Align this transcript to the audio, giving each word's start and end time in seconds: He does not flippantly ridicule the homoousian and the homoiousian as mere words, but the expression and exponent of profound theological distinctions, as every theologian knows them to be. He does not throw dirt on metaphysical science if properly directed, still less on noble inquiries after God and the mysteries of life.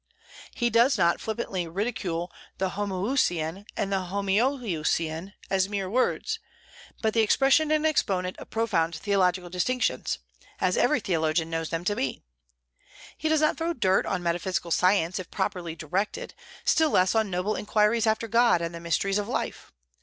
He 0.55 0.71
does 0.71 0.97
not 0.97 1.21
flippantly 1.21 1.67
ridicule 1.67 2.31
the 2.57 2.69
homoousian 2.71 3.67
and 3.77 3.93
the 3.93 4.05
homoiousian 4.07 5.33
as 5.51 5.69
mere 5.69 5.87
words, 5.91 6.39
but 7.03 7.13
the 7.13 7.21
expression 7.21 7.69
and 7.71 7.85
exponent 7.85 8.35
of 8.39 8.49
profound 8.49 8.95
theological 8.95 9.47
distinctions, 9.51 10.17
as 10.59 10.75
every 10.75 11.01
theologian 11.01 11.51
knows 11.51 11.69
them 11.69 11.83
to 11.85 11.95
be. 11.95 12.23
He 13.15 13.29
does 13.29 13.41
not 13.41 13.59
throw 13.59 13.73
dirt 13.73 14.07
on 14.07 14.23
metaphysical 14.23 14.71
science 14.71 15.19
if 15.19 15.29
properly 15.29 15.75
directed, 15.75 16.33
still 16.65 16.89
less 16.89 17.13
on 17.13 17.29
noble 17.29 17.55
inquiries 17.55 18.07
after 18.07 18.27
God 18.27 18.59
and 18.59 18.73
the 18.73 18.79
mysteries 18.79 19.19
of 19.19 19.27
life. 19.27 19.71